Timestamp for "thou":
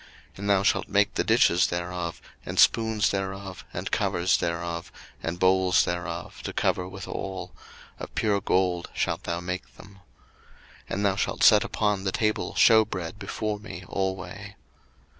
0.49-0.63, 9.25-9.39, 11.05-11.15